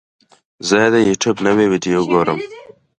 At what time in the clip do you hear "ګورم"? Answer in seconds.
2.11-2.39